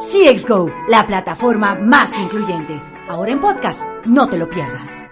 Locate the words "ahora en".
3.08-3.40